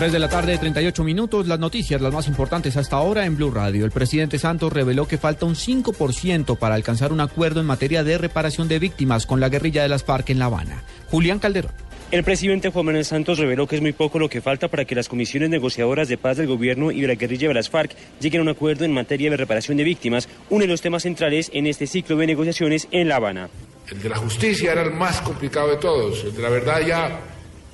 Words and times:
3 0.00 0.12
de 0.12 0.18
la 0.18 0.30
tarde, 0.30 0.56
38 0.56 1.04
minutos. 1.04 1.46
Las 1.46 1.58
noticias, 1.58 2.00
las 2.00 2.14
más 2.14 2.26
importantes 2.26 2.74
hasta 2.78 2.96
ahora 2.96 3.26
en 3.26 3.36
Blue 3.36 3.50
Radio. 3.50 3.84
El 3.84 3.90
presidente 3.90 4.38
Santos 4.38 4.72
reveló 4.72 5.06
que 5.06 5.18
falta 5.18 5.44
un 5.44 5.54
5% 5.54 6.56
para 6.56 6.74
alcanzar 6.74 7.12
un 7.12 7.20
acuerdo 7.20 7.60
en 7.60 7.66
materia 7.66 8.02
de 8.02 8.16
reparación 8.16 8.66
de 8.66 8.78
víctimas 8.78 9.26
con 9.26 9.40
la 9.40 9.50
guerrilla 9.50 9.82
de 9.82 9.90
las 9.90 10.02
FARC 10.02 10.30
en 10.30 10.38
La 10.38 10.46
Habana. 10.46 10.84
Julián 11.10 11.38
Calderón. 11.38 11.72
El 12.12 12.24
presidente 12.24 12.70
Juan 12.70 12.86
Manuel 12.86 13.04
Santos 13.04 13.38
reveló 13.38 13.66
que 13.66 13.76
es 13.76 13.82
muy 13.82 13.92
poco 13.92 14.18
lo 14.18 14.30
que 14.30 14.40
falta 14.40 14.68
para 14.68 14.86
que 14.86 14.94
las 14.94 15.06
comisiones 15.06 15.50
negociadoras 15.50 16.08
de 16.08 16.16
paz 16.16 16.38
del 16.38 16.46
gobierno 16.46 16.90
y 16.92 17.02
de 17.02 17.08
la 17.08 17.16
guerrilla 17.16 17.48
de 17.48 17.54
las 17.54 17.68
FARC 17.68 17.94
lleguen 18.20 18.40
a 18.40 18.44
un 18.44 18.48
acuerdo 18.48 18.86
en 18.86 18.94
materia 18.94 19.28
de 19.28 19.36
reparación 19.36 19.76
de 19.76 19.84
víctimas, 19.84 20.30
uno 20.48 20.62
de 20.62 20.68
los 20.68 20.80
temas 20.80 21.02
centrales 21.02 21.50
en 21.52 21.66
este 21.66 21.86
ciclo 21.86 22.16
de 22.16 22.26
negociaciones 22.26 22.88
en 22.90 23.06
La 23.06 23.16
Habana. 23.16 23.50
El 23.90 24.00
de 24.00 24.08
la 24.08 24.16
justicia 24.16 24.72
era 24.72 24.80
el 24.80 24.92
más 24.92 25.20
complicado 25.20 25.68
de 25.68 25.76
todos. 25.76 26.24
El 26.24 26.34
de 26.34 26.40
la 26.40 26.48
verdad 26.48 26.80
ya 26.86 27.20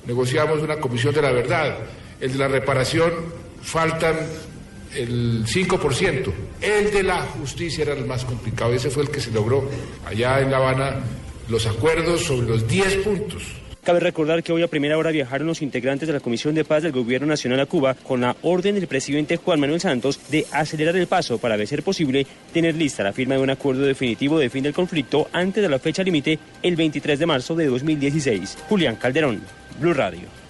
negociamos 0.05 0.59
una 0.61 0.75
comisión 0.75 1.13
de 1.13 1.21
la 1.21 1.31
verdad. 1.31 1.77
El 2.19 2.33
de 2.33 2.37
la 2.37 2.47
reparación 2.47 3.11
faltan 3.61 4.15
el 4.95 5.45
5%. 5.45 6.33
El 6.61 6.91
de 6.91 7.03
la 7.03 7.21
justicia 7.21 7.83
era 7.83 7.93
el 7.93 8.05
más 8.05 8.25
complicado. 8.25 8.73
Ese 8.73 8.89
fue 8.89 9.03
el 9.03 9.09
que 9.09 9.19
se 9.19 9.31
logró 9.31 9.69
allá 10.05 10.41
en 10.41 10.51
La 10.51 10.57
Habana 10.57 10.95
los 11.49 11.65
acuerdos 11.65 12.21
sobre 12.21 12.47
los 12.47 12.67
10 12.67 12.95
puntos. 12.97 13.43
Cabe 13.83 14.01
recordar 14.01 14.43
que 14.43 14.51
hoy 14.51 14.63
a 14.63 14.67
primera 14.67 14.97
hora 14.97 15.11
viajaron 15.11 15.47
los 15.47 15.61
integrantes 15.61 16.07
de 16.07 16.13
la 16.13 16.19
Comisión 16.19 16.53
de 16.53 16.65
Paz 16.65 16.83
del 16.83 16.91
Gobierno 16.91 17.25
Nacional 17.25 17.61
a 17.61 17.65
Cuba 17.67 17.93
con 17.93 18.19
la 18.19 18.35
orden 18.41 18.75
del 18.75 18.85
presidente 18.85 19.37
Juan 19.37 19.61
Manuel 19.61 19.79
Santos 19.79 20.19
de 20.29 20.45
acelerar 20.51 20.97
el 20.97 21.07
paso 21.07 21.37
para, 21.37 21.55
de 21.55 21.65
ser 21.65 21.83
posible, 21.83 22.27
tener 22.51 22.75
lista 22.75 23.01
la 23.01 23.13
firma 23.13 23.35
de 23.35 23.41
un 23.41 23.49
acuerdo 23.49 23.83
definitivo 23.83 24.39
de 24.39 24.49
fin 24.49 24.63
del 24.63 24.73
conflicto 24.73 25.29
antes 25.31 25.63
de 25.63 25.69
la 25.69 25.79
fecha 25.79 26.03
límite, 26.03 26.37
el 26.63 26.75
23 26.75 27.17
de 27.17 27.25
marzo 27.25 27.55
de 27.55 27.67
2016. 27.67 28.57
Julián 28.67 28.97
Calderón, 28.97 29.41
Blue 29.79 29.93
Radio. 29.93 30.46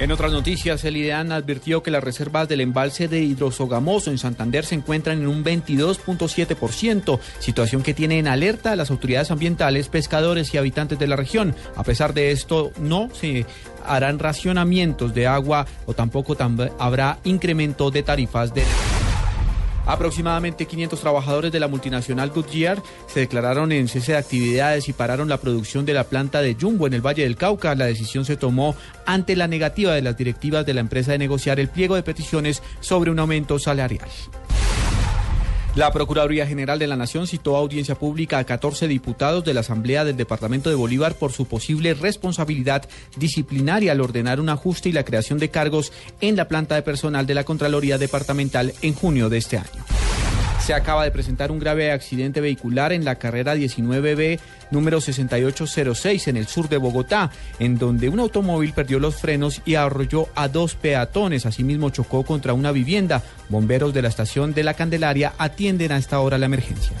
En 0.00 0.12
otras 0.12 0.32
noticias, 0.32 0.82
el 0.86 0.96
IDEAN 0.96 1.30
advirtió 1.30 1.82
que 1.82 1.90
las 1.90 2.02
reservas 2.02 2.48
del 2.48 2.62
embalse 2.62 3.06
de 3.06 3.20
hidrosogamoso 3.20 4.10
en 4.10 4.16
Santander 4.16 4.64
se 4.64 4.74
encuentran 4.74 5.20
en 5.20 5.28
un 5.28 5.44
22.7%, 5.44 7.20
situación 7.38 7.82
que 7.82 7.92
tiene 7.92 8.18
en 8.18 8.26
alerta 8.26 8.72
a 8.72 8.76
las 8.76 8.90
autoridades 8.90 9.30
ambientales, 9.30 9.88
pescadores 9.88 10.54
y 10.54 10.56
habitantes 10.56 10.98
de 10.98 11.06
la 11.06 11.16
región. 11.16 11.54
A 11.76 11.84
pesar 11.84 12.14
de 12.14 12.30
esto, 12.30 12.72
no 12.80 13.10
se 13.12 13.44
harán 13.84 14.18
racionamientos 14.18 15.12
de 15.12 15.26
agua 15.26 15.66
o 15.84 15.92
tampoco 15.92 16.34
habrá 16.78 17.18
incremento 17.24 17.90
de 17.90 18.02
tarifas 18.02 18.54
de... 18.54 18.62
Aproximadamente 19.86 20.66
500 20.66 21.00
trabajadores 21.00 21.52
de 21.52 21.60
la 21.60 21.68
multinacional 21.68 22.30
Goodyear 22.30 22.82
se 23.06 23.20
declararon 23.20 23.72
en 23.72 23.88
cese 23.88 24.12
de 24.12 24.18
actividades 24.18 24.88
y 24.88 24.92
pararon 24.92 25.28
la 25.28 25.38
producción 25.38 25.84
de 25.84 25.94
la 25.94 26.04
planta 26.04 26.42
de 26.42 26.56
Jumbo 26.58 26.86
en 26.86 26.94
el 26.94 27.04
Valle 27.04 27.22
del 27.22 27.36
Cauca. 27.36 27.74
La 27.74 27.86
decisión 27.86 28.24
se 28.24 28.36
tomó 28.36 28.76
ante 29.06 29.36
la 29.36 29.48
negativa 29.48 29.94
de 29.94 30.02
las 30.02 30.16
directivas 30.16 30.64
de 30.66 30.74
la 30.74 30.80
empresa 30.80 31.12
de 31.12 31.18
negociar 31.18 31.58
el 31.58 31.68
pliego 31.68 31.96
de 31.96 32.02
peticiones 32.02 32.62
sobre 32.80 33.10
un 33.10 33.18
aumento 33.18 33.58
salarial. 33.58 34.08
La 35.76 35.92
Procuraduría 35.92 36.48
General 36.48 36.80
de 36.80 36.88
la 36.88 36.96
Nación 36.96 37.28
citó 37.28 37.54
a 37.54 37.60
audiencia 37.60 37.94
pública 37.94 38.38
a 38.38 38.44
14 38.44 38.88
diputados 38.88 39.44
de 39.44 39.54
la 39.54 39.60
Asamblea 39.60 40.04
del 40.04 40.16
Departamento 40.16 40.68
de 40.68 40.74
Bolívar 40.74 41.14
por 41.14 41.30
su 41.32 41.46
posible 41.46 41.94
responsabilidad 41.94 42.88
disciplinaria 43.16 43.92
al 43.92 44.00
ordenar 44.00 44.40
un 44.40 44.48
ajuste 44.48 44.88
y 44.88 44.92
la 44.92 45.04
creación 45.04 45.38
de 45.38 45.50
cargos 45.50 45.92
en 46.20 46.34
la 46.34 46.48
planta 46.48 46.74
de 46.74 46.82
personal 46.82 47.24
de 47.26 47.34
la 47.34 47.44
Contraloría 47.44 47.98
Departamental 47.98 48.74
en 48.82 48.94
junio 48.94 49.28
de 49.28 49.38
este 49.38 49.58
año. 49.58 49.99
Se 50.70 50.74
acaba 50.74 51.02
de 51.02 51.10
presentar 51.10 51.50
un 51.50 51.58
grave 51.58 51.90
accidente 51.90 52.40
vehicular 52.40 52.92
en 52.92 53.04
la 53.04 53.16
carrera 53.16 53.56
19B 53.56 54.38
número 54.70 55.00
6806 55.00 56.28
en 56.28 56.36
el 56.36 56.46
sur 56.46 56.68
de 56.68 56.76
Bogotá, 56.76 57.32
en 57.58 57.76
donde 57.76 58.08
un 58.08 58.20
automóvil 58.20 58.72
perdió 58.72 59.00
los 59.00 59.16
frenos 59.16 59.62
y 59.64 59.74
arrolló 59.74 60.28
a 60.36 60.46
dos 60.46 60.76
peatones. 60.76 61.44
Asimismo 61.44 61.90
chocó 61.90 62.22
contra 62.22 62.52
una 62.52 62.70
vivienda. 62.70 63.20
Bomberos 63.48 63.92
de 63.92 64.02
la 64.02 64.08
estación 64.10 64.54
de 64.54 64.62
la 64.62 64.74
Candelaria 64.74 65.32
atienden 65.38 65.90
a 65.90 65.96
esta 65.96 66.20
hora 66.20 66.38
la 66.38 66.46
emergencia. 66.46 66.96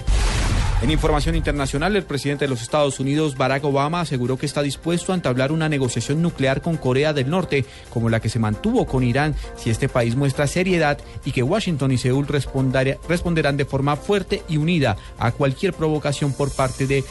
En 0.82 0.90
información 0.90 1.36
internacional, 1.36 1.94
el 1.94 2.04
presidente 2.04 2.46
de 2.46 2.48
los 2.48 2.62
Estados 2.62 3.00
Unidos, 3.00 3.36
Barack 3.36 3.64
Obama, 3.64 4.00
aseguró 4.00 4.38
que 4.38 4.46
está 4.46 4.62
dispuesto 4.62 5.12
a 5.12 5.14
entablar 5.14 5.52
una 5.52 5.68
negociación 5.68 6.22
nuclear 6.22 6.62
con 6.62 6.78
Corea 6.78 7.12
del 7.12 7.28
Norte, 7.28 7.66
como 7.90 8.08
la 8.08 8.20
que 8.20 8.30
se 8.30 8.38
mantuvo 8.38 8.86
con 8.86 9.04
Irán, 9.04 9.34
si 9.56 9.68
este 9.68 9.90
país 9.90 10.16
muestra 10.16 10.46
seriedad 10.46 10.98
y 11.26 11.32
que 11.32 11.42
Washington 11.42 11.92
y 11.92 11.98
Seúl 11.98 12.26
responderán 12.26 13.58
de 13.58 13.64
forma 13.66 13.96
fuerte 13.96 14.42
y 14.48 14.56
unida 14.56 14.96
a 15.18 15.32
cualquier 15.32 15.74
provocación 15.74 16.32
por 16.32 16.50
parte 16.50 16.86
de 16.86 17.04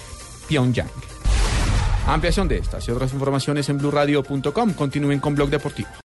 Pyongyang. 0.47 0.89
Ampliación 2.07 2.47
de 2.47 2.57
estas 2.57 2.87
y 2.87 2.91
otras 2.91 3.13
informaciones 3.13 3.69
en 3.69 3.77
blurradio.com. 3.77 4.73
Continúen 4.73 5.19
con 5.19 5.35
Blog 5.35 5.51
Deportivo. 5.51 5.89